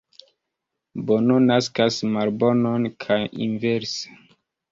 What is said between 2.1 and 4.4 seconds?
malbonon, kaj inverse.